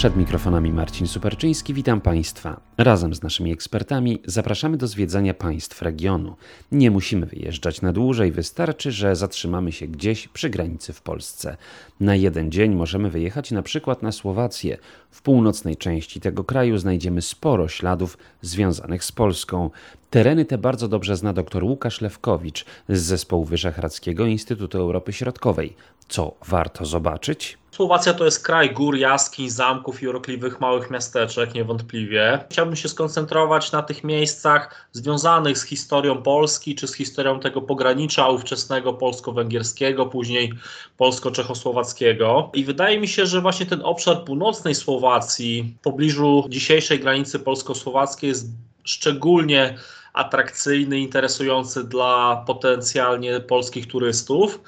Przed 0.00 0.16
mikrofonami 0.16 0.72
Marcin 0.72 1.06
Superczyński, 1.06 1.74
witam 1.74 2.00
Państwa. 2.00 2.60
Razem 2.78 3.14
z 3.14 3.22
naszymi 3.22 3.52
ekspertami 3.52 4.22
zapraszamy 4.24 4.76
do 4.76 4.86
zwiedzania 4.86 5.34
państw 5.34 5.82
regionu. 5.82 6.36
Nie 6.72 6.90
musimy 6.90 7.26
wyjeżdżać 7.26 7.82
na 7.82 7.92
dłużej, 7.92 8.32
wystarczy, 8.32 8.92
że 8.92 9.16
zatrzymamy 9.16 9.72
się 9.72 9.86
gdzieś 9.86 10.28
przy 10.28 10.50
granicy 10.50 10.92
w 10.92 11.02
Polsce. 11.02 11.56
Na 12.00 12.14
jeden 12.14 12.50
dzień 12.50 12.74
możemy 12.74 13.10
wyjechać 13.10 13.50
na 13.50 13.62
przykład 13.62 14.02
na 14.02 14.12
Słowację. 14.12 14.78
W 15.10 15.22
północnej 15.22 15.76
części 15.76 16.20
tego 16.20 16.44
kraju 16.44 16.78
znajdziemy 16.78 17.22
sporo 17.22 17.68
śladów 17.68 18.18
związanych 18.42 19.04
z 19.04 19.12
Polską. 19.12 19.70
Tereny 20.10 20.44
te 20.44 20.58
bardzo 20.58 20.88
dobrze 20.88 21.16
zna 21.16 21.32
dr 21.32 21.64
Łukasz 21.64 22.00
Lewkowicz 22.00 22.64
z 22.88 23.00
zespołu 23.00 23.44
Wyszehradzkiego 23.44 24.26
Instytutu 24.26 24.78
Europy 24.78 25.12
Środkowej. 25.12 25.76
Co 26.08 26.34
warto 26.46 26.86
zobaczyć? 26.86 27.58
Słowacja 27.80 28.14
to 28.14 28.24
jest 28.24 28.44
kraj 28.44 28.74
gór, 28.74 28.96
jaskiń, 28.96 29.50
zamków 29.50 30.02
i 30.02 30.08
urokliwych 30.08 30.60
małych 30.60 30.90
miasteczek, 30.90 31.54
niewątpliwie. 31.54 32.44
Chciałbym 32.50 32.76
się 32.76 32.88
skoncentrować 32.88 33.72
na 33.72 33.82
tych 33.82 34.04
miejscach 34.04 34.88
związanych 34.92 35.58
z 35.58 35.62
historią 35.62 36.22
Polski, 36.22 36.74
czy 36.74 36.88
z 36.88 36.94
historią 36.94 37.40
tego 37.40 37.62
pogranicza 37.62 38.28
ówczesnego 38.28 38.92
polsko-węgierskiego, 38.92 40.06
później 40.06 40.52
polsko-czechosłowackiego. 40.96 42.50
I 42.54 42.64
wydaje 42.64 43.00
mi 43.00 43.08
się, 43.08 43.26
że 43.26 43.40
właśnie 43.40 43.66
ten 43.66 43.80
obszar 43.84 44.24
północnej 44.24 44.74
Słowacji, 44.74 45.74
w 45.80 45.82
pobliżu 45.82 46.44
dzisiejszej 46.48 47.00
granicy 47.00 47.38
polsko-słowackiej, 47.38 48.28
jest 48.28 48.46
szczególnie 48.84 49.78
atrakcyjny, 50.12 51.00
interesujący 51.00 51.84
dla 51.84 52.44
potencjalnie 52.46 53.40
polskich 53.40 53.86
turystów. 53.86 54.60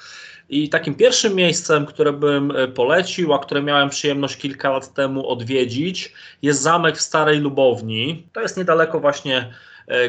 I 0.53 0.69
takim 0.69 0.95
pierwszym 0.95 1.35
miejscem, 1.35 1.87
które 1.87 2.13
bym 2.13 2.51
e, 2.51 2.69
polecił, 2.69 3.35
a 3.35 3.39
które 3.39 3.63
miałem 3.63 3.89
przyjemność 3.89 4.37
kilka 4.37 4.71
lat 4.71 4.95
temu 4.95 5.29
odwiedzić, 5.29 6.13
jest 6.43 6.63
zamek 6.63 6.97
w 6.97 7.01
Starej 7.01 7.41
Lubowni. 7.41 8.27
To 8.33 8.41
jest 8.41 8.57
niedaleko 8.57 9.01
właśnie 9.01 9.55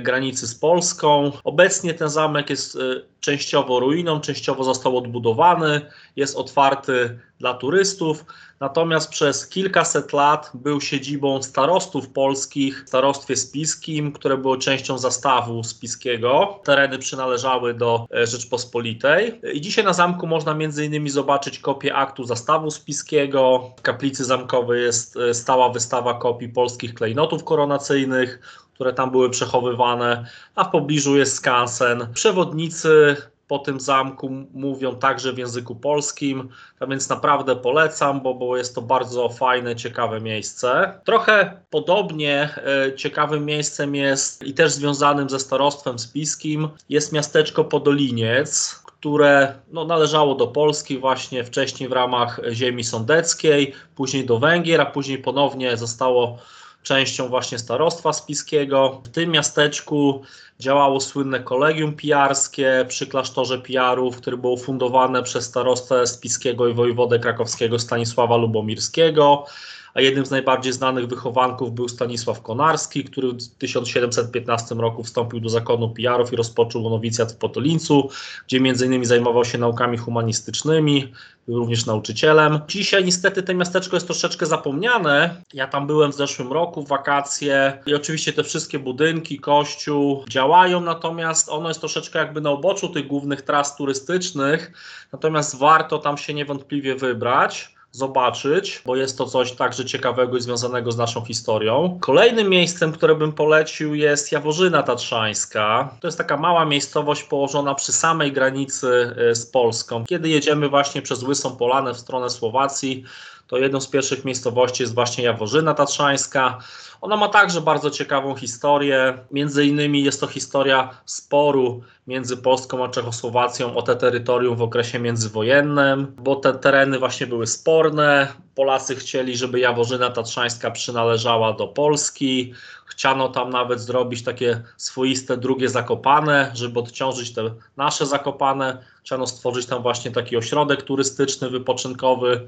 granicy 0.01 0.47
z 0.47 0.55
Polską. 0.55 1.31
Obecnie 1.43 1.93
ten 1.93 2.09
zamek 2.09 2.49
jest 2.49 2.75
e, 2.75 2.79
częściowo 3.19 3.79
ruiną, 3.79 4.19
częściowo 4.19 4.63
został 4.63 4.97
odbudowany, 4.97 5.81
jest 6.15 6.35
otwarty 6.35 7.19
dla 7.39 7.53
turystów, 7.53 8.25
natomiast 8.59 9.09
przez 9.09 9.47
kilkaset 9.47 10.13
lat 10.13 10.51
był 10.53 10.81
siedzibą 10.81 11.43
starostów 11.43 12.09
polskich 12.09 12.83
w 12.85 12.87
starostwie 12.87 13.35
spiskim, 13.35 14.11
które 14.11 14.37
było 14.37 14.57
częścią 14.57 14.97
zastawu 14.97 15.63
spiskiego. 15.63 16.59
Tereny 16.63 16.99
przynależały 16.99 17.73
do 17.73 18.07
e, 18.15 18.27
Rzeczpospolitej 18.27 19.41
i 19.53 19.61
dzisiaj 19.61 19.85
na 19.85 19.93
zamku 19.93 20.27
można 20.27 20.51
m.in. 20.51 21.09
zobaczyć 21.09 21.59
kopię 21.59 21.95
aktu 21.95 22.23
zastawu 22.23 22.71
spiskiego. 22.71 23.71
W 23.77 23.81
kaplicy 23.81 24.25
zamkowej 24.25 24.83
jest 24.83 25.17
e, 25.17 25.33
stała 25.33 25.69
wystawa 25.69 26.13
kopii 26.13 26.49
polskich 26.49 26.93
klejnotów 26.93 27.43
koronacyjnych, 27.43 28.39
które 28.83 28.93
tam 28.93 29.11
były 29.11 29.29
przechowywane, 29.29 30.25
a 30.55 30.63
w 30.63 30.71
pobliżu 30.71 31.17
jest 31.17 31.35
skansen. 31.35 32.07
Przewodnicy 32.13 33.15
po 33.47 33.59
tym 33.59 33.79
zamku 33.79 34.29
mówią 34.53 34.95
także 34.95 35.33
w 35.33 35.37
języku 35.37 35.75
polskim, 35.75 36.49
a 36.79 36.85
więc 36.85 37.09
naprawdę 37.09 37.55
polecam, 37.55 38.21
bo, 38.21 38.33
bo 38.33 38.57
jest 38.57 38.75
to 38.75 38.81
bardzo 38.81 39.29
fajne, 39.29 39.75
ciekawe 39.75 40.21
miejsce. 40.21 40.93
Trochę 41.05 41.57
podobnie 41.69 42.49
e, 42.57 42.95
ciekawym 42.95 43.45
miejscem 43.45 43.95
jest 43.95 44.43
i 44.43 44.53
też 44.53 44.71
związanym 44.71 45.29
ze 45.29 45.39
starostwem 45.39 45.99
spiskim 45.99 46.69
jest 46.89 47.13
miasteczko 47.13 47.63
Podoliniec, 47.63 48.81
które 48.85 49.53
no, 49.71 49.85
należało 49.85 50.35
do 50.35 50.47
Polski 50.47 50.97
właśnie 50.97 51.43
wcześniej 51.43 51.89
w 51.89 51.91
ramach 51.91 52.41
ziemi 52.51 52.83
sądeckiej, 52.83 53.73
później 53.95 54.25
do 54.25 54.39
Węgier, 54.39 54.81
a 54.81 54.85
później 54.85 55.17
ponownie 55.17 55.77
zostało 55.77 56.37
częścią 56.83 57.27
właśnie 57.27 57.59
starostwa 57.59 58.13
spiskiego. 58.13 59.01
W 59.03 59.09
tym 59.09 59.31
miasteczku 59.31 60.21
działało 60.59 60.99
słynne 61.01 61.39
kolegium 61.39 61.95
pijarskie 61.95 62.85
przy 62.87 63.07
klasztorze 63.07 63.61
pijarów, 63.61 64.17
które 64.17 64.37
było 64.37 64.57
fundowane 64.57 65.23
przez 65.23 65.45
starostę 65.45 66.07
spiskiego 66.07 66.67
i 66.67 66.73
wojewodę 66.73 67.19
krakowskiego 67.19 67.79
Stanisława 67.79 68.37
Lubomirskiego 68.37 69.45
a 69.93 70.01
jednym 70.01 70.25
z 70.25 70.31
najbardziej 70.31 70.73
znanych 70.73 71.07
wychowanków 71.07 71.73
był 71.73 71.87
Stanisław 71.89 72.41
Konarski, 72.41 73.03
który 73.03 73.27
w 73.31 73.47
1715 73.47 74.75
roku 74.75 75.03
wstąpił 75.03 75.39
do 75.39 75.49
zakonu 75.49 75.89
pijarów 75.89 76.33
i 76.33 76.35
rozpoczął 76.35 76.89
nowicjat 76.89 77.31
w 77.31 77.37
Potolińcu, 77.37 78.09
gdzie 78.47 78.57
m.in. 78.57 79.05
zajmował 79.05 79.45
się 79.45 79.57
naukami 79.57 79.97
humanistycznymi, 79.97 81.13
był 81.47 81.57
również 81.57 81.85
nauczycielem. 81.85 82.59
Dzisiaj 82.67 83.05
niestety 83.05 83.43
to 83.43 83.53
miasteczko 83.53 83.95
jest 83.95 84.05
troszeczkę 84.05 84.45
zapomniane. 84.45 85.41
Ja 85.53 85.67
tam 85.67 85.87
byłem 85.87 86.11
w 86.11 86.15
zeszłym 86.15 86.53
roku 86.53 86.83
w 86.83 86.87
wakacje 86.87 87.77
i 87.85 87.95
oczywiście 87.95 88.33
te 88.33 88.43
wszystkie 88.43 88.79
budynki, 88.79 89.39
kościół 89.39 90.25
działają, 90.29 90.81
natomiast 90.81 91.49
ono 91.49 91.67
jest 91.67 91.79
troszeczkę 91.79 92.19
jakby 92.19 92.41
na 92.41 92.51
uboczu 92.51 92.89
tych 92.89 93.07
głównych 93.07 93.41
tras 93.41 93.75
turystycznych, 93.75 94.71
natomiast 95.11 95.57
warto 95.57 95.99
tam 95.99 96.17
się 96.17 96.33
niewątpliwie 96.33 96.95
wybrać 96.95 97.73
zobaczyć, 97.93 98.81
bo 98.85 98.95
jest 98.95 99.17
to 99.17 99.25
coś 99.25 99.51
także 99.51 99.85
ciekawego 99.85 100.37
i 100.37 100.41
związanego 100.41 100.91
z 100.91 100.97
naszą 100.97 101.25
historią. 101.25 101.97
Kolejnym 102.01 102.49
miejscem, 102.49 102.91
które 102.91 103.15
bym 103.15 103.31
polecił 103.31 103.95
jest 103.95 104.31
Jaworzyna 104.31 104.83
Tatrzańska. 104.83 105.97
To 105.99 106.07
jest 106.07 106.17
taka 106.17 106.37
mała 106.37 106.65
miejscowość 106.65 107.23
położona 107.23 107.75
przy 107.75 107.91
samej 107.91 108.31
granicy 108.31 109.15
y, 109.31 109.35
z 109.35 109.45
Polską. 109.45 110.05
Kiedy 110.05 110.29
jedziemy 110.29 110.69
właśnie 110.69 111.01
przez 111.01 111.23
Łysą 111.23 111.55
Polanę 111.55 111.93
w 111.93 111.99
stronę 111.99 112.29
Słowacji, 112.29 113.03
to 113.53 113.57
jedną 113.57 113.81
z 113.81 113.87
pierwszych 113.87 114.25
miejscowości 114.25 114.83
jest 114.83 114.93
właśnie 114.93 115.23
Jaworzyna 115.23 115.73
Tatrzańska. 115.73 116.59
Ona 117.01 117.15
ma 117.15 117.29
także 117.29 117.61
bardzo 117.61 117.89
ciekawą 117.89 118.35
historię. 118.35 119.17
Między 119.31 119.65
innymi 119.65 120.03
jest 120.03 120.21
to 120.21 120.27
historia 120.27 120.89
sporu 121.05 121.81
między 122.07 122.37
Polską 122.37 122.85
a 122.85 122.89
Czechosłowacją 122.89 123.75
o 123.75 123.81
te 123.81 123.95
terytorium 123.95 124.55
w 124.55 124.61
okresie 124.61 124.99
międzywojennym, 124.99 126.15
bo 126.17 126.35
te 126.35 126.53
tereny 126.53 126.99
właśnie 126.99 127.27
były 127.27 127.47
sporne. 127.47 128.27
Polacy 128.55 128.95
chcieli, 128.95 129.37
żeby 129.37 129.59
Jaworzyna 129.59 130.09
Tatrzańska 130.09 130.71
przynależała 130.71 131.53
do 131.53 131.67
Polski. 131.67 132.53
Chciano 132.85 133.29
tam 133.29 133.49
nawet 133.49 133.81
zrobić 133.81 134.23
takie 134.23 134.63
swoiste 134.77 135.37
drugie 135.37 135.69
zakopane, 135.69 136.51
żeby 136.53 136.79
odciążyć 136.79 137.33
te 137.33 137.51
nasze 137.77 138.05
zakopane. 138.05 138.77
Chciano 139.03 139.27
stworzyć 139.27 139.65
tam 139.65 139.81
właśnie 139.81 140.11
taki 140.11 140.37
ośrodek 140.37 140.81
turystyczny, 140.83 141.49
wypoczynkowy 141.49 142.47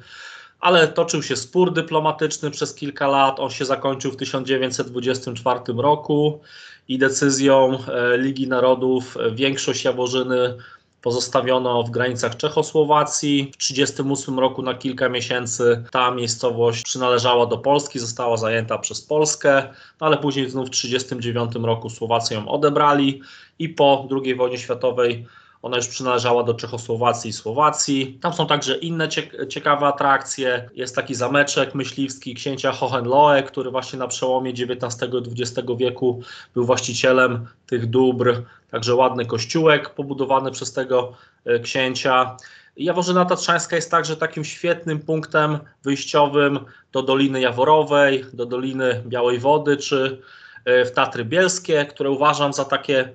ale 0.65 0.87
toczył 0.87 1.23
się 1.23 1.35
spór 1.35 1.73
dyplomatyczny 1.73 2.51
przez 2.51 2.75
kilka 2.75 3.07
lat. 3.07 3.39
On 3.39 3.49
się 3.49 3.65
zakończył 3.65 4.11
w 4.11 4.17
1924 4.17 5.59
roku 5.77 6.39
i 6.87 6.97
decyzją 6.97 7.77
e, 7.87 8.17
Ligi 8.17 8.47
Narodów 8.47 9.17
e, 9.17 9.31
większość 9.31 9.83
Jaworzyny 9.83 10.55
pozostawiono 11.01 11.83
w 11.83 11.89
granicach 11.89 12.37
Czechosłowacji. 12.37 13.51
W 13.53 13.57
1938 13.57 14.39
roku 14.39 14.61
na 14.61 14.73
kilka 14.73 15.09
miesięcy 15.09 15.83
ta 15.91 16.11
miejscowość 16.11 16.83
przynależała 16.83 17.45
do 17.45 17.57
Polski, 17.57 17.99
została 17.99 18.37
zajęta 18.37 18.77
przez 18.77 19.01
Polskę, 19.01 19.63
no 20.01 20.07
ale 20.07 20.17
później 20.17 20.49
znów 20.49 20.67
w 20.67 20.71
1939 20.71 21.65
roku 21.65 21.89
Słowacy 21.89 22.33
ją 22.33 22.47
odebrali 22.47 23.21
i 23.59 23.69
po 23.69 24.07
II 24.23 24.35
wojnie 24.35 24.57
światowej 24.57 25.25
ona 25.61 25.77
już 25.77 25.87
przynależała 25.87 26.43
do 26.43 26.53
Czechosłowacji 26.53 27.29
i 27.29 27.33
Słowacji. 27.33 28.19
Tam 28.21 28.33
są 28.33 28.47
także 28.47 28.77
inne 28.77 29.09
ciekawe 29.49 29.85
atrakcje. 29.87 30.69
Jest 30.73 30.95
taki 30.95 31.15
zameczek 31.15 31.75
myśliwski 31.75 32.35
księcia 32.35 32.71
Hohenlohe, 32.71 33.43
który 33.43 33.71
właśnie 33.71 33.99
na 33.99 34.07
przełomie 34.07 34.51
XIX 34.51 35.11
i 35.13 35.41
XX 35.41 35.67
wieku 35.77 36.21
był 36.53 36.65
właścicielem 36.65 37.47
tych 37.67 37.89
dóbr. 37.89 38.43
Także 38.71 38.95
ładny 38.95 39.25
kościółek 39.25 39.89
pobudowany 39.89 40.51
przez 40.51 40.73
tego 40.73 41.13
e, 41.45 41.59
księcia. 41.59 42.37
Jaworzyna 42.77 43.25
Tatrzańska 43.25 43.75
jest 43.75 43.91
także 43.91 44.17
takim 44.17 44.45
świetnym 44.45 44.99
punktem 44.99 45.59
wyjściowym 45.83 46.59
do 46.91 47.03
Doliny 47.03 47.41
Jaworowej, 47.41 48.25
do 48.33 48.45
Doliny 48.45 49.03
Białej 49.05 49.39
Wody 49.39 49.77
czy 49.77 50.21
e, 50.65 50.85
w 50.85 50.91
Tatry 50.91 51.25
Bielskie, 51.25 51.85
które 51.85 52.09
uważam 52.09 52.53
za 52.53 52.65
takie 52.65 53.09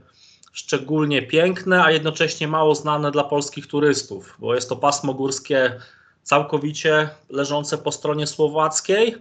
szczególnie 0.52 1.22
piękne, 1.22 1.84
a 1.84 1.90
jednocześnie 1.90 2.48
mało 2.48 2.74
znane 2.74 3.10
dla 3.10 3.24
polskich 3.24 3.66
turystów, 3.66 4.36
bo 4.38 4.54
jest 4.54 4.68
to 4.68 4.76
pasmo 4.76 5.14
górskie 5.14 5.80
całkowicie 6.22 7.10
leżące 7.30 7.78
po 7.78 7.92
stronie 7.92 8.26
słowackiej, 8.26 9.16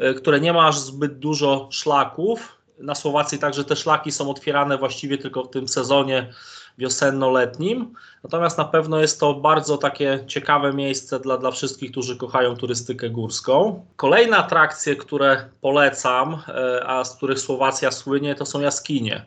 y, 0.00 0.14
które 0.14 0.40
nie 0.40 0.52
ma 0.52 0.66
aż 0.66 0.78
zbyt 0.78 1.18
dużo 1.18 1.68
szlaków 1.72 2.56
na 2.78 2.94
Słowacji 2.94 3.38
także 3.38 3.64
te 3.64 3.76
szlaki 3.76 4.12
są 4.12 4.30
otwierane 4.30 4.78
właściwie 4.78 5.18
tylko 5.18 5.44
w 5.44 5.50
tym 5.50 5.68
sezonie 5.68 6.32
wiosenno-letnim. 6.78 7.92
Natomiast 8.24 8.58
na 8.58 8.64
pewno 8.64 9.00
jest 9.00 9.20
to 9.20 9.34
bardzo 9.34 9.78
takie 9.78 10.24
ciekawe 10.26 10.72
miejsce 10.72 11.20
dla, 11.20 11.36
dla 11.38 11.50
wszystkich, 11.50 11.90
którzy 11.90 12.16
kochają 12.16 12.56
turystykę 12.56 13.10
górską. 13.10 13.84
Kolejne 13.96 14.36
atrakcje, 14.36 14.96
które 14.96 15.48
polecam, 15.60 16.42
e, 16.48 16.86
a 16.86 17.04
z 17.04 17.16
których 17.16 17.40
Słowacja 17.40 17.90
słynie, 17.90 18.34
to 18.34 18.46
są 18.46 18.60
jaskinie 18.60 19.26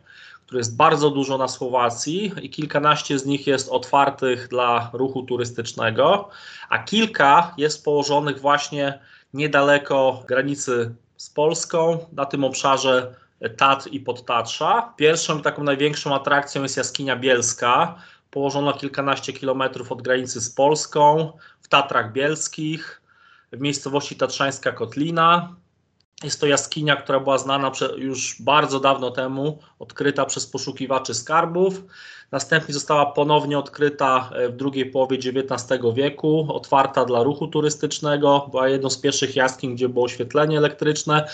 które 0.50 0.60
jest 0.60 0.76
bardzo 0.76 1.10
dużo 1.10 1.38
na 1.38 1.48
Słowacji 1.48 2.32
i 2.42 2.50
kilkanaście 2.50 3.18
z 3.18 3.26
nich 3.26 3.46
jest 3.46 3.68
otwartych 3.68 4.48
dla 4.48 4.90
ruchu 4.92 5.22
turystycznego, 5.22 6.28
a 6.68 6.78
kilka 6.78 7.54
jest 7.56 7.84
położonych 7.84 8.40
właśnie 8.40 8.98
niedaleko 9.34 10.22
granicy 10.28 10.94
z 11.16 11.30
Polską, 11.30 12.06
na 12.12 12.26
tym 12.26 12.44
obszarze 12.44 13.14
Tatr 13.56 13.88
i 13.92 14.00
Podtatrza. 14.00 14.94
Pierwszą 14.96 15.42
taką 15.42 15.64
największą 15.64 16.14
atrakcją 16.14 16.62
jest 16.62 16.76
jaskinia 16.76 17.16
bielska, 17.16 17.94
położona 18.30 18.72
kilkanaście 18.72 19.32
kilometrów 19.32 19.92
od 19.92 20.02
granicy 20.02 20.40
z 20.40 20.50
Polską, 20.50 21.32
w 21.62 21.68
Tatrach 21.68 22.12
Bielskich, 22.12 23.02
w 23.52 23.60
miejscowości 23.60 24.16
Tatrzańska 24.16 24.72
Kotlina. 24.72 25.54
Jest 26.24 26.40
to 26.40 26.46
jaskinia, 26.46 26.96
która 26.96 27.20
była 27.20 27.38
znana 27.38 27.72
już 27.96 28.42
bardzo 28.42 28.80
dawno 28.80 29.10
temu, 29.10 29.58
odkryta 29.78 30.24
przez 30.24 30.46
poszukiwaczy 30.46 31.14
skarbów. 31.14 31.82
Następnie 32.32 32.74
została 32.74 33.06
ponownie 33.06 33.58
odkryta 33.58 34.30
e, 34.32 34.48
w 34.48 34.56
drugiej 34.56 34.86
połowie 34.86 35.16
XIX 35.16 35.80
wieku, 35.94 36.46
otwarta 36.48 37.04
dla 37.04 37.22
ruchu 37.22 37.46
turystycznego. 37.46 38.48
Była 38.50 38.68
jedną 38.68 38.90
z 38.90 38.98
pierwszych 38.98 39.36
jaskiń, 39.36 39.74
gdzie 39.74 39.88
było 39.88 40.04
oświetlenie 40.04 40.58
elektryczne 40.58 41.28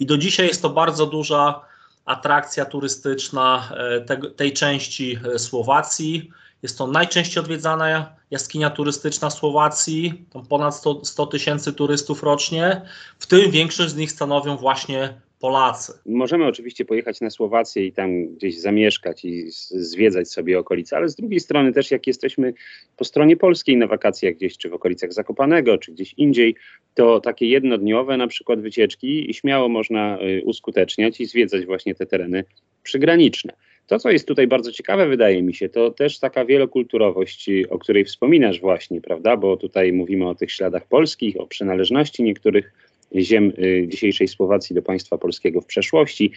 i 0.00 0.06
do 0.06 0.18
dzisiaj 0.18 0.46
jest 0.46 0.62
to 0.62 0.70
bardzo 0.70 1.06
duża 1.06 1.60
atrakcja 2.04 2.64
turystyczna 2.64 3.68
e, 4.08 4.30
tej 4.30 4.52
części 4.52 5.18
e, 5.34 5.38
Słowacji. 5.38 6.30
Jest 6.62 6.78
to 6.78 6.86
najczęściej 6.86 7.42
odwiedzana 7.42 8.16
jaskinia 8.30 8.70
turystyczna 8.70 9.30
Słowacji, 9.30 10.24
tam 10.32 10.46
ponad 10.46 10.82
100 11.02 11.26
tysięcy 11.26 11.72
turystów 11.72 12.22
rocznie, 12.22 12.82
w 13.18 13.26
tym 13.26 13.50
większość 13.50 13.90
z 13.90 13.96
nich 13.96 14.12
stanowią 14.12 14.56
właśnie 14.56 15.14
Polacy. 15.40 15.92
Możemy 16.06 16.46
oczywiście 16.46 16.84
pojechać 16.84 17.20
na 17.20 17.30
Słowację 17.30 17.86
i 17.86 17.92
tam 17.92 18.26
gdzieś 18.26 18.60
zamieszkać 18.60 19.24
i 19.24 19.44
zwiedzać 19.70 20.30
sobie 20.30 20.58
okolice, 20.58 20.96
ale 20.96 21.08
z 21.08 21.14
drugiej 21.14 21.40
strony 21.40 21.72
też 21.72 21.90
jak 21.90 22.06
jesteśmy 22.06 22.54
po 22.96 23.04
stronie 23.04 23.36
polskiej 23.36 23.76
na 23.76 23.86
wakacjach 23.86 24.34
gdzieś, 24.34 24.58
czy 24.58 24.68
w 24.68 24.74
okolicach 24.74 25.12
Zakopanego, 25.12 25.78
czy 25.78 25.92
gdzieś 25.92 26.14
indziej, 26.14 26.56
to 26.94 27.20
takie 27.20 27.46
jednodniowe 27.46 28.16
na 28.16 28.26
przykład 28.26 28.60
wycieczki 28.60 29.34
śmiało 29.34 29.68
można 29.68 30.18
y, 30.22 30.42
uskuteczniać 30.44 31.20
i 31.20 31.26
zwiedzać 31.26 31.66
właśnie 31.66 31.94
te 31.94 32.06
tereny 32.06 32.44
przygraniczne. 32.82 33.52
To, 33.90 33.98
co 33.98 34.10
jest 34.10 34.28
tutaj 34.28 34.46
bardzo 34.46 34.72
ciekawe, 34.72 35.08
wydaje 35.08 35.42
mi 35.42 35.54
się, 35.54 35.68
to 35.68 35.90
też 35.90 36.18
taka 36.18 36.44
wielokulturowość, 36.44 37.50
o 37.70 37.78
której 37.78 38.04
wspominasz 38.04 38.60
właśnie, 38.60 39.00
prawda? 39.00 39.36
Bo 39.36 39.56
tutaj 39.56 39.92
mówimy 39.92 40.28
o 40.28 40.34
tych 40.34 40.52
śladach 40.52 40.86
polskich, 40.86 41.40
o 41.40 41.46
przynależności 41.46 42.22
niektórych 42.22 42.72
ziem 43.14 43.52
y, 43.58 43.86
dzisiejszej 43.88 44.28
Słowacji 44.28 44.74
do 44.74 44.82
państwa 44.82 45.18
polskiego 45.18 45.60
w 45.60 45.66
przeszłości, 45.66 46.32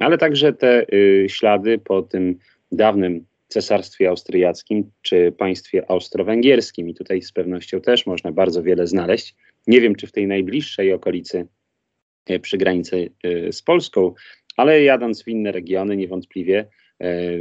ale 0.00 0.18
także 0.18 0.52
te 0.52 0.86
y, 0.92 1.26
ślady 1.28 1.78
po 1.78 2.02
tym 2.02 2.38
dawnym 2.72 3.26
cesarstwie 3.48 4.08
austriackim 4.08 4.90
czy 5.02 5.32
państwie 5.32 5.90
austro-węgierskim. 5.90 6.88
I 6.88 6.94
tutaj 6.94 7.22
z 7.22 7.32
pewnością 7.32 7.80
też 7.80 8.06
można 8.06 8.32
bardzo 8.32 8.62
wiele 8.62 8.86
znaleźć. 8.86 9.34
Nie 9.66 9.80
wiem, 9.80 9.94
czy 9.94 10.06
w 10.06 10.12
tej 10.12 10.26
najbliższej 10.26 10.92
okolicy 10.92 11.46
y, 12.30 12.40
przy 12.40 12.58
granicy 12.58 13.10
z 13.50 13.62
Polską, 13.62 14.14
ale 14.56 14.82
jadąc 14.82 15.24
w 15.24 15.28
inne 15.28 15.52
regiony, 15.52 15.96
niewątpliwie 15.96 16.66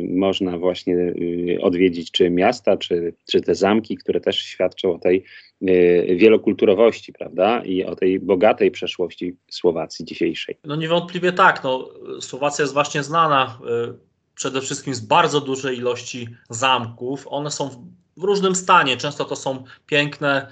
można 0.10 0.58
właśnie 0.58 0.96
y, 0.96 1.58
odwiedzić 1.62 2.12
czy 2.12 2.30
miasta, 2.30 2.78
czy, 2.78 3.14
czy 3.32 3.42
te 3.42 3.56
zamki, 3.56 3.98
które 3.98 4.22
też 4.22 4.38
świadczą 4.38 4.94
o 4.94 5.00
tej 5.00 5.24
y, 5.62 6.16
wielokulturowości, 6.20 7.14
prawda, 7.14 7.64
i 7.64 7.84
o 7.84 7.96
tej 7.96 8.20
bogatej 8.20 8.72
przeszłości 8.72 9.38
Słowacji 9.50 10.06
dzisiejszej. 10.06 10.58
No 10.64 10.76
niewątpliwie 10.76 11.32
tak, 11.32 11.64
no, 11.64 11.90
Słowacja 12.20 12.64
jest 12.64 12.74
właśnie 12.74 13.04
znana 13.04 13.60
y, 13.92 13.98
przede 14.36 14.62
wszystkim 14.62 14.96
z 14.96 15.00
bardzo 15.00 15.42
dużej 15.42 15.78
ilości 15.78 16.28
zamków. 16.50 17.28
One 17.30 17.52
są 17.52 17.70
w 18.18 18.24
różnym 18.24 18.56
stanie, 18.56 18.98
często 18.98 19.26
to 19.26 19.36
są 19.36 19.64
piękne 19.86 20.48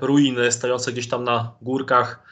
ruiny 0.00 0.52
stojące 0.52 0.92
gdzieś 0.92 1.08
tam 1.08 1.24
na 1.24 1.54
górkach 1.62 2.22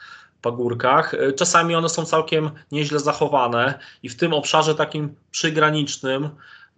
pagórkach. 0.45 1.13
E, 1.13 1.33
czasami 1.33 1.75
one 1.75 1.89
są 1.89 2.05
całkiem 2.05 2.51
nieźle 2.71 2.99
zachowane 2.99 3.79
i 4.03 4.09
w 4.09 4.17
tym 4.17 4.33
obszarze 4.33 4.75
takim 4.75 5.15
przygranicznym, 5.31 6.29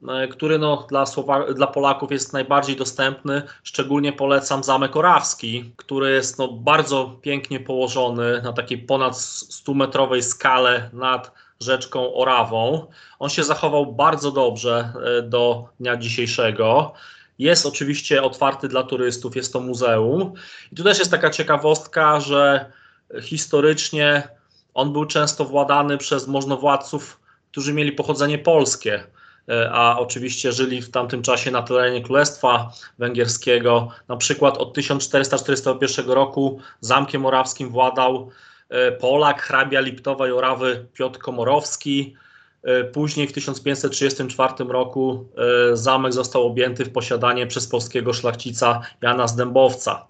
e, 0.08 0.28
który 0.28 0.60
no, 0.60 0.88
dla, 0.90 1.06
Słowa 1.06 1.54
dla 1.54 1.68
Polaków 1.68 2.12
jest 2.12 2.34
najbardziej 2.34 2.76
dostępny. 2.76 3.42
Szczególnie 3.64 4.14
polecam 4.14 4.64
Zamek 4.64 4.96
Orawski, 4.96 5.72
który 5.76 6.12
jest 6.12 6.40
no, 6.40 6.48
bardzo 6.48 7.20
pięknie 7.22 7.60
położony 7.60 8.42
na 8.42 8.54
takiej 8.54 8.78
ponad 8.78 9.14
100-metrowej 9.14 10.22
skale 10.22 10.90
nad 10.94 11.32
rzeczką 11.60 12.14
Orawą. 12.14 12.88
On 13.20 13.30
się 13.30 13.44
zachował 13.44 13.94
bardzo 13.94 14.32
dobrze 14.32 14.94
e, 15.20 15.22
do 15.22 15.66
dnia 15.80 15.98
dzisiejszego. 15.98 16.94
Jest 17.40 17.66
oczywiście 17.66 18.24
otwarty 18.24 18.68
dla 18.68 18.84
turystów, 18.84 19.36
jest 19.36 19.54
to 19.54 19.60
muzeum. 19.60 20.34
I 20.72 20.76
tu 20.76 20.84
też 20.84 21.00
jest 21.00 21.12
taka 21.12 21.30
ciekawostka, 21.30 22.20
że 22.20 22.72
historycznie 23.22 24.38
on 24.78 24.94
był 24.94 25.06
często 25.06 25.46
władany 25.46 25.98
przez 25.98 26.28
możnowładców, 26.28 27.20
którzy 27.52 27.74
mieli 27.74 27.92
pochodzenie 27.92 28.38
polskie, 28.38 29.04
e, 29.50 29.72
a 29.72 30.00
oczywiście 30.00 30.52
żyli 30.52 30.82
w 30.82 30.92
tamtym 30.92 31.22
czasie 31.22 31.52
na 31.52 31.62
terenie 31.62 32.02
Królestwa 32.02 32.72
Węgierskiego. 33.00 33.90
Na 34.08 34.18
przykład 34.18 34.58
od 34.58 34.74
1441 34.74 36.10
roku 36.10 36.60
Zamkiem 36.82 37.22
Morawskim 37.22 37.70
władał 37.70 38.30
e, 38.70 38.92
Polak, 38.92 39.42
hrabia 39.42 39.80
Liptowej 39.80 40.32
Orawy 40.32 40.86
Piotr 40.94 41.20
Komorowski. 41.20 42.16
E, 42.64 42.84
później 42.84 43.28
w 43.28 43.34
1534 43.34 44.54
roku 44.70 45.30
zamek 45.74 46.14
został 46.14 46.48
objęty 46.48 46.86
w 46.86 46.92
posiadanie 46.92 47.48
przez 47.48 47.68
polskiego 47.68 48.14
szlachcica 48.14 48.82
Jana 49.02 49.28
Zdębowca. 49.28 50.08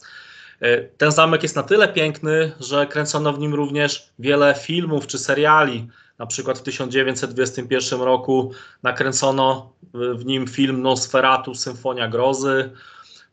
E, 0.62 0.84
ten 0.84 1.12
zamek 1.12 1.44
jest 1.44 1.56
na 1.56 1.64
tyle 1.64 1.88
piękny, 1.88 2.52
że 2.60 2.88
kręcono 2.88 3.34
w 3.34 3.40
nim 3.40 3.54
również 3.54 4.10
wiele 4.20 4.56
filmów 4.56 5.08
czy 5.08 5.20
seriali. 5.20 5.88
Na 6.20 6.26
przykład 6.26 6.60
w 6.60 6.62
1921 6.62 8.02
roku 8.02 8.52
nakręcono 8.84 9.74
w 9.94 10.26
nim 10.26 10.48
film 10.48 10.82
Nosferatu 10.82 11.56
Symfonia 11.56 12.08
Grozy. 12.08 12.72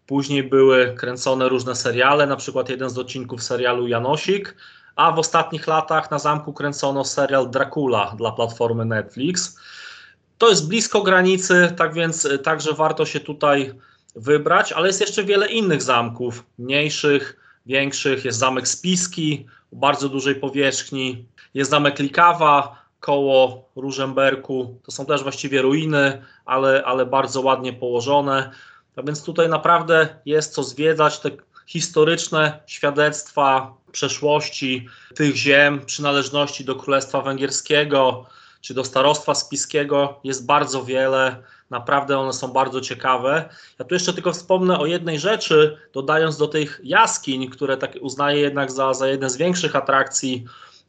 Później 0.06 0.42
były 0.42 0.94
kręcone 0.98 1.48
różne 1.48 1.76
seriale, 1.76 2.26
na 2.26 2.36
przykład 2.36 2.68
jeden 2.68 2.90
z 2.90 2.98
odcinków 2.98 3.42
serialu 3.42 3.88
Janosik, 3.88 4.56
a 4.96 5.12
w 5.12 5.18
ostatnich 5.18 5.66
latach 5.66 6.10
na 6.10 6.18
zamku 6.18 6.52
kręcono 6.52 7.04
serial 7.04 7.50
Dracula 7.50 8.14
dla 8.18 8.32
platformy 8.32 8.84
Netflix. 8.84 9.58
To 10.38 10.48
jest 10.50 10.68
blisko 10.68 11.02
granicy, 11.02 11.72
tak 11.76 11.94
więc 11.94 12.26
e, 12.26 12.38
także 12.38 12.72
warto 12.72 13.06
się 13.06 13.20
tutaj 13.20 13.74
wybrać, 14.16 14.72
ale 14.72 14.86
jest 14.86 15.00
jeszcze 15.00 15.24
wiele 15.24 15.48
innych 15.48 15.82
zamków, 15.82 16.44
mniejszych, 16.58 17.40
większych. 17.66 18.24
Jest 18.24 18.38
zamek 18.38 18.68
Spiski 18.68 19.46
o 19.72 19.76
bardzo 19.76 20.08
dużej 20.08 20.34
powierzchni, 20.34 21.24
jest 21.54 21.70
zamek 21.70 21.98
Likawa 21.98 22.84
koło 23.00 23.68
Różemberku. 23.76 24.80
To 24.82 24.92
są 24.92 25.06
też 25.06 25.22
właściwie 25.22 25.62
ruiny, 25.62 26.22
ale, 26.44 26.84
ale 26.84 27.06
bardzo 27.06 27.40
ładnie 27.40 27.72
położone. 27.72 28.50
A 28.96 29.02
więc 29.02 29.24
tutaj 29.24 29.48
naprawdę 29.48 30.08
jest 30.26 30.54
co 30.54 30.62
zwiedzać. 30.62 31.18
Te 31.18 31.30
historyczne 31.66 32.60
świadectwa 32.66 33.74
przeszłości 33.92 34.88
tych 35.14 35.36
ziem, 35.36 35.80
przynależności 35.86 36.64
do 36.64 36.74
Królestwa 36.76 37.22
Węgierskiego 37.22 38.26
czy 38.64 38.74
do 38.74 38.84
Starostwa 38.84 39.34
Spiskiego 39.34 40.20
jest 40.24 40.46
bardzo 40.46 40.84
wiele. 40.84 41.42
Naprawdę 41.70 42.18
one 42.18 42.32
są 42.32 42.48
bardzo 42.48 42.80
ciekawe. 42.80 43.48
Ja 43.78 43.84
tu 43.84 43.94
jeszcze 43.94 44.12
tylko 44.12 44.32
wspomnę 44.32 44.78
o 44.78 44.86
jednej 44.86 45.18
rzeczy, 45.18 45.78
dodając 45.92 46.36
do 46.36 46.48
tych 46.48 46.80
jaskiń, 46.84 47.48
które 47.48 47.76
tak 47.76 47.92
uznaję 48.00 48.40
jednak 48.40 48.72
za, 48.72 48.94
za 48.94 49.06
z 49.26 49.36
większych 49.36 49.76
atrakcji 49.76 50.44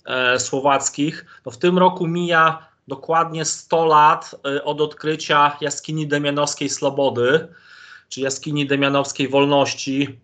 e, 0.05 0.39
słowackich. 0.39 1.25
No 1.45 1.51
w 1.51 1.57
tym 1.57 1.77
roku 1.77 2.07
mija 2.07 2.67
dokładnie 2.87 3.45
100 3.45 3.85
lat 3.85 4.35
e, 4.45 4.63
od 4.63 4.81
odkrycia 4.81 5.57
jaskini 5.61 6.07
Demianowskiej 6.07 6.69
Slobody, 6.69 7.47
czy 8.09 8.21
jaskini 8.21 8.67
Demianowskiej 8.67 9.29
Wolności, 9.29 10.19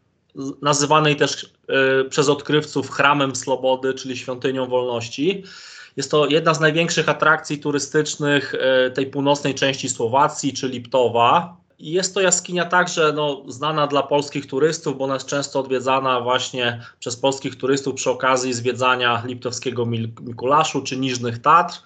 nazywanej 0.62 1.16
też 1.16 1.54
e, 1.68 2.04
przez 2.10 2.30
odkrywców 2.30 2.92
Chramem 2.92 3.36
Slobody, 3.36 3.94
czyli 3.94 4.18
Świątynią 4.18 4.68
Wolności. 4.68 5.44
Jest 5.98 6.12
to 6.12 6.28
jedna 6.28 6.54
z 6.54 6.60
największych 6.60 7.10
atrakcji 7.10 7.60
turystycznych 7.60 8.56
e, 8.56 8.92
tej 8.92 9.06
północnej 9.08 9.56
części 9.56 9.90
Słowacji, 9.90 10.54
czyli 10.54 10.74
Liptowa. 10.74 11.58
Jest 11.80 12.14
to 12.14 12.22
jaskinia 12.22 12.66
także 12.66 13.14
no, 13.16 13.44
znana 13.48 13.88
dla 13.88 14.04
polskich 14.04 14.46
turystów, 14.46 14.98
bo 14.98 15.04
ona 15.04 15.14
jest 15.14 15.28
często 15.28 15.60
odwiedzana 15.60 16.22
właśnie 16.22 16.82
przez 17.00 17.18
polskich 17.18 17.56
turystów 17.56 17.96
przy 17.96 18.10
okazji 18.10 18.54
zwiedzania 18.54 19.24
Liptowskiego 19.26 19.86
Mikulaszu 19.86 20.82
czy 20.82 20.98
Niżnych 20.98 21.40
Tatr. 21.40 21.80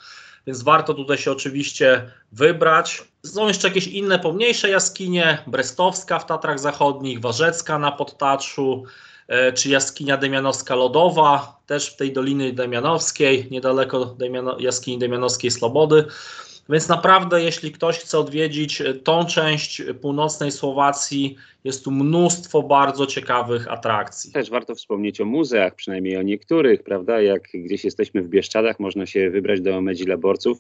więc 0.48 0.64
warto 0.64 0.94
tutaj 0.94 1.18
się 1.18 1.32
oczywiście 1.32 2.12
wybrać. 2.32 3.04
Są 3.26 3.48
jeszcze 3.48 3.68
jakieś 3.68 3.88
inne 3.88 4.20
pomniejsze 4.20 4.70
jaskinie, 4.70 5.38
Brestowska 5.48 6.20
w 6.20 6.26
Tatrach 6.26 6.60
Zachodnich, 6.60 7.22
Warzecka 7.22 7.80
na 7.80 7.92
Podtaczu, 7.92 8.84
e, 8.84 9.15
czy 9.56 9.70
jaskinia 9.70 10.18
Demianowska 10.18 10.76
Lodowa, 10.76 11.60
też 11.66 11.94
w 11.94 11.96
tej 11.96 12.14
Doliny 12.14 12.54
Demianowskiej, 12.54 13.48
niedaleko 13.52 14.18
jaskini 14.60 14.98
Demianowskiej 14.98 15.52
Slobody. 15.52 16.06
Więc 16.70 16.90
naprawdę, 16.90 17.44
jeśli 17.44 17.72
ktoś 17.72 18.00
chce 18.00 18.20
odwiedzić 18.20 18.82
tą 19.04 19.26
część 19.26 19.82
północnej 20.02 20.52
Słowacji, 20.52 21.36
jest 21.64 21.84
tu 21.84 21.92
mnóstwo 21.92 22.64
bardzo 22.64 23.06
ciekawych 23.06 23.72
atrakcji. 23.72 24.32
Też 24.32 24.50
warto 24.50 24.76
wspomnieć 24.76 25.22
o 25.22 25.26
muzeach, 25.26 25.76
przynajmniej 25.76 26.18
o 26.18 26.22
niektórych, 26.22 26.84
prawda? 26.84 27.22
Jak 27.22 27.44
gdzieś 27.54 27.84
jesteśmy 27.84 28.22
w 28.22 28.30
Bieszczadach, 28.30 28.80
można 28.80 29.06
się 29.06 29.30
wybrać 29.30 29.62
do 29.62 29.82
Medzilaborców, 29.82 30.58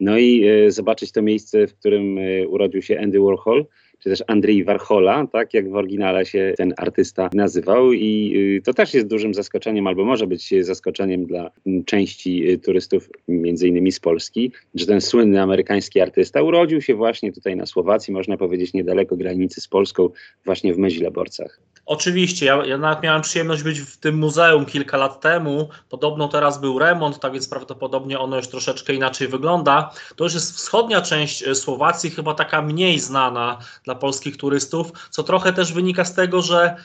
no 0.00 0.18
i 0.18 0.44
e, 0.46 0.70
zobaczyć 0.70 1.12
to 1.12 1.22
miejsce, 1.22 1.66
w 1.66 1.74
którym 1.74 2.18
e, 2.18 2.48
urodził 2.48 2.82
się 2.82 3.00
Andy 3.00 3.20
Warhol 3.20 3.66
czy 4.02 4.10
też 4.10 4.22
Andrzej 4.26 4.64
Warhola, 4.64 5.26
tak 5.32 5.54
jak 5.54 5.70
w 5.70 5.74
oryginale 5.74 6.26
się 6.26 6.54
ten 6.56 6.74
artysta 6.76 7.30
nazywał 7.34 7.92
i 7.92 8.32
y, 8.58 8.62
to 8.62 8.74
też 8.74 8.94
jest 8.94 9.06
dużym 9.06 9.34
zaskoczeniem, 9.34 9.86
albo 9.86 10.04
może 10.04 10.26
być 10.26 10.54
zaskoczeniem 10.60 11.26
dla 11.26 11.50
mm, 11.66 11.84
części 11.84 12.50
y, 12.50 12.58
turystów, 12.58 13.10
między 13.28 13.68
innymi 13.68 13.92
z 13.92 14.00
Polski, 14.00 14.52
że 14.74 14.86
ten 14.86 15.00
słynny 15.00 15.42
amerykański 15.42 16.00
artysta 16.00 16.42
urodził 16.42 16.80
się 16.80 16.94
właśnie 16.94 17.32
tutaj 17.32 17.56
na 17.56 17.66
Słowacji, 17.66 18.12
można 18.12 18.36
powiedzieć 18.36 18.72
niedaleko 18.72 19.16
granicy 19.16 19.60
z 19.60 19.68
Polską, 19.68 20.08
właśnie 20.44 20.74
w 20.74 20.78
Mezilaborcach. 20.78 21.60
Oczywiście, 21.86 22.46
ja, 22.46 22.66
ja 22.66 22.78
nawet 22.78 23.02
miałem 23.02 23.22
przyjemność 23.22 23.62
być 23.62 23.80
w 23.80 23.96
tym 23.96 24.18
muzeum 24.18 24.66
kilka 24.66 24.96
lat 24.96 25.20
temu. 25.20 25.68
Podobno 25.88 26.28
teraz 26.28 26.60
był 26.60 26.78
remont, 26.78 27.20
tak 27.20 27.32
więc 27.32 27.48
prawdopodobnie 27.48 28.18
ono 28.18 28.36
już 28.36 28.48
troszeczkę 28.48 28.94
inaczej 28.94 29.28
wygląda. 29.28 29.90
To 30.16 30.24
już 30.24 30.34
jest 30.34 30.56
wschodnia 30.56 31.02
część 31.02 31.42
e, 31.42 31.54
Słowacji, 31.54 32.10
chyba 32.10 32.34
taka 32.34 32.62
mniej 32.62 33.00
znana 33.00 33.58
dla 33.84 33.94
polskich 33.94 34.36
turystów, 34.36 34.92
co 35.10 35.22
trochę 35.22 35.52
też 35.52 35.72
wynika 35.72 36.04
z 36.04 36.14
tego, 36.14 36.42
że 36.42 36.76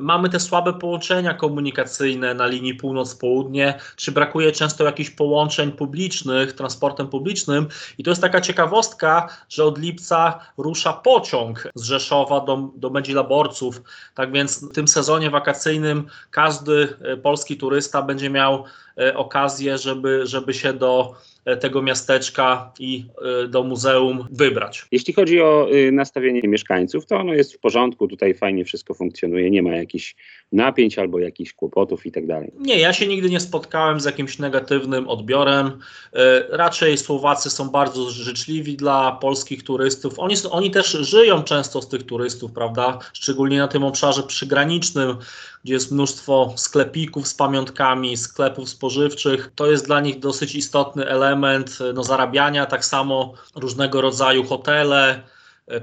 mamy 0.00 0.28
te 0.28 0.40
słabe 0.40 0.72
połączenia 0.72 1.34
komunikacyjne 1.34 2.34
na 2.34 2.46
linii 2.46 2.74
północ-południe, 2.74 3.74
czy 3.96 4.12
brakuje 4.12 4.52
często 4.52 4.84
jakichś 4.84 5.10
połączeń 5.10 5.72
publicznych, 5.72 6.52
transportem 6.52 7.08
publicznym. 7.08 7.68
I 7.98 8.04
to 8.04 8.10
jest 8.10 8.22
taka 8.22 8.40
ciekawostka, 8.40 9.28
że 9.48 9.64
od 9.64 9.78
lipca 9.78 10.38
rusza 10.56 10.92
pociąg 10.92 11.68
z 11.74 11.84
Rzeszowa 11.84 12.40
do, 12.40 12.70
do 12.76 12.90
Medzilaborców. 12.90 13.82
Tak 14.14 14.32
więc 14.32 14.43
w 14.48 14.72
tym 14.72 14.88
sezonie 14.88 15.30
wakacyjnym 15.30 16.06
każdy 16.30 16.96
e, 17.00 17.16
polski 17.16 17.56
turysta 17.56 18.02
będzie 18.02 18.30
miał 18.30 18.64
e, 18.98 19.16
okazję, 19.16 19.78
żeby, 19.78 20.26
żeby 20.26 20.54
się 20.54 20.72
do 20.72 21.14
tego 21.60 21.82
miasteczka 21.82 22.72
i 22.78 23.04
e, 23.44 23.48
do 23.48 23.62
muzeum 23.62 24.26
wybrać. 24.30 24.86
Jeśli 24.92 25.12
chodzi 25.12 25.40
o 25.40 25.68
y, 25.72 25.92
nastawienie 25.92 26.42
mieszkańców, 26.48 27.06
to 27.06 27.16
ono 27.16 27.34
jest 27.34 27.54
w 27.54 27.58
porządku, 27.58 28.08
tutaj 28.08 28.34
fajnie 28.34 28.64
wszystko 28.64 28.94
funkcjonuje, 28.94 29.50
nie 29.50 29.62
ma 29.62 29.76
jakichś 29.76 30.16
napięć 30.52 30.98
albo 30.98 31.18
jakichś 31.18 31.52
kłopotów 31.52 32.06
i 32.06 32.12
tak 32.12 32.26
dalej. 32.26 32.50
Nie, 32.58 32.78
ja 32.78 32.92
się 32.92 33.06
nigdy 33.06 33.30
nie 33.30 33.40
spotkałem 33.40 34.00
z 34.00 34.04
jakimś 34.04 34.38
negatywnym 34.38 35.08
odbiorem. 35.08 35.66
E, 35.66 36.44
raczej 36.50 36.98
Słowacy 36.98 37.50
są 37.50 37.68
bardzo 37.70 38.10
życzliwi 38.10 38.76
dla 38.76 39.12
polskich 39.12 39.62
turystów. 39.62 40.18
Oni, 40.18 40.34
oni 40.50 40.70
też 40.70 40.90
żyją 40.90 41.42
często 41.42 41.82
z 41.82 41.88
tych 41.88 42.02
turystów, 42.02 42.52
prawda? 42.52 42.98
Szczególnie 43.12 43.58
na 43.58 43.68
tym 43.68 43.84
obszarze 43.84 44.22
przygranicznym, 44.22 45.16
gdzie 45.64 45.74
jest 45.74 45.92
mnóstwo 45.92 46.54
sklepików 46.56 47.28
z 47.28 47.34
pamiątkami, 47.34 48.16
sklepów 48.16 48.68
spożywczych. 48.68 49.52
To 49.54 49.66
jest 49.66 49.86
dla 49.86 50.00
nich 50.00 50.18
dosyć 50.18 50.54
istotny 50.54 51.08
element 51.08 51.78
no, 51.94 52.04
zarabiania, 52.04 52.66
tak 52.66 52.84
samo 52.84 53.34
różnego 53.54 54.00
rodzaju 54.00 54.44
hotele, 54.44 55.22
E, 55.24 55.33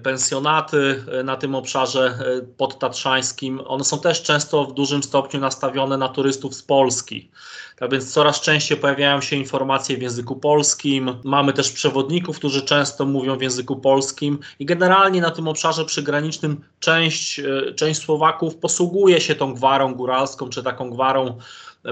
pensjonaty 0.04 1.04
e, 1.12 1.24
na 1.24 1.38
tym 1.38 1.56
obszarze 1.56 2.06
e, 2.06 2.42
podtatrzańskim, 2.42 3.62
one 3.68 3.84
są 3.84 4.00
też 4.00 4.24
często 4.24 4.66
w 4.66 4.74
dużym 4.74 5.04
stopniu 5.04 5.40
nastawione 5.40 5.98
na 5.98 6.10
turystów 6.10 6.56
z 6.56 6.64
Polski. 6.64 7.32
Tak 7.76 7.92
więc 7.92 8.14
coraz 8.14 8.42
częściej 8.42 8.78
pojawiają 8.78 9.22
się 9.22 9.36
informacje 9.36 9.98
w 9.98 10.02
języku 10.02 10.36
polskim. 10.36 11.18
Mamy 11.24 11.54
też 11.54 11.72
przewodników, 11.72 12.38
którzy 12.38 12.62
często 12.62 13.06
mówią 13.06 13.38
w 13.38 13.42
języku 13.42 13.76
polskim 13.76 14.40
i 14.60 14.66
generalnie 14.66 15.22
na 15.22 15.32
tym 15.32 15.48
obszarze 15.48 15.86
przygranicznym 15.86 16.62
część, 16.80 17.42
część 17.76 18.02
Słowaków 18.02 18.56
posługuje 18.56 19.22
się 19.22 19.36
tą 19.36 19.54
gwarą 19.54 19.96
góralską 19.96 20.50
czy 20.50 20.64
taką 20.64 20.90
gwarą 20.90 21.38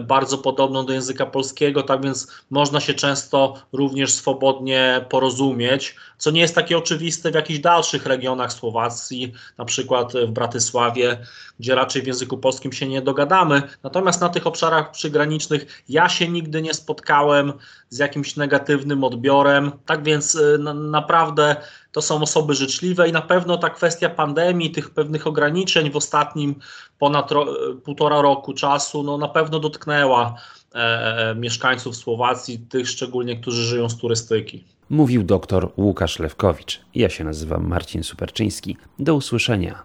bardzo 0.02 0.38
podobną 0.38 0.86
do 0.86 0.94
języka 0.94 1.26
polskiego, 1.26 1.84
tak 1.84 2.04
więc 2.04 2.28
można 2.50 2.80
się 2.80 2.94
często 2.94 3.54
również 3.74 4.14
swobodnie 4.14 5.06
porozumieć, 5.10 5.96
co 6.18 6.32
nie 6.32 6.42
jest 6.42 6.56
takie 6.56 6.78
oczywiste 6.78 7.32
w 7.32 7.36
jakichś 7.36 7.60
dalszych 7.60 8.06
regionach 8.06 8.54
Słowacji, 8.54 9.34
na 9.58 9.66
przykład 9.66 10.14
w 10.14 10.32
Bratysławie, 10.32 11.18
gdzie 11.60 11.76
raczej 11.76 12.02
w 12.02 12.08
języku 12.08 12.38
polskim 12.38 12.72
się 12.72 12.88
nie 12.88 13.02
dogadamy. 13.02 13.62
Natomiast 13.84 14.22
na 14.22 14.30
tych 14.30 14.48
obszarach 14.48 14.92
przygranicznych 14.92 15.84
ja 15.90 16.10
się 16.10 16.30
nigdy 16.30 16.62
nie 16.62 16.74
spotkałem 16.74 17.54
z 17.90 17.98
jakimś 17.98 18.36
negatywnym 18.36 19.04
odbiorem. 19.04 19.72
Tak 19.86 20.04
więc 20.04 20.36
y, 20.36 20.58
na, 20.60 20.74
naprawdę 20.74 21.56
to 21.92 22.02
są 22.02 22.22
osoby 22.22 22.56
życzliwe 22.56 23.10
i 23.10 23.12
na 23.12 23.22
pewno 23.22 23.58
ta 23.58 23.70
kwestia 23.70 24.10
pandemii, 24.10 24.72
tych 24.72 24.90
pewnych 24.90 25.28
ograniczeń 25.28 25.92
w 25.92 25.96
ostatnim 25.96 26.56
ponad 27.00 27.32
ro, 27.32 27.46
półtora 27.84 28.22
roku 28.22 28.54
czasu, 28.54 29.04
no 29.04 29.18
na 29.18 29.28
pewno 29.28 29.60
dotknęła 29.60 30.36
e, 30.76 30.78
e, 30.78 31.36
mieszkańców 31.36 31.96
Słowacji, 31.96 32.60
tych 32.60 32.90
szczególnie, 32.90 33.36
którzy 33.36 33.64
żyją 33.64 33.90
z 33.90 33.98
turystyki. 33.98 34.64
Mówił 34.90 35.24
dr 35.24 35.70
Łukasz 35.78 36.20
Lewkowicz. 36.20 36.82
Ja 36.96 37.10
się 37.10 37.24
nazywam 37.24 37.68
Marcin 37.68 38.04
Superczyński. 38.04 38.78
Do 39.00 39.16
usłyszenia. 39.16 39.84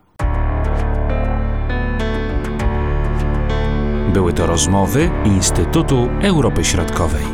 Były 4.12 4.32
to 4.32 4.46
rozmowy 4.46 5.10
Instytutu 5.24 6.08
Europy 6.22 6.64
Środkowej. 6.64 7.33